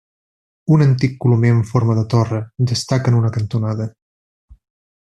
Un 0.75 0.83
antic 0.85 1.11
colomer 1.25 1.51
amb 1.57 1.69
forma 1.73 1.97
de 1.99 2.05
torre 2.15 2.41
destaca 2.73 3.15
en 3.15 3.19
una 3.23 3.33
cantonada. 3.39 3.89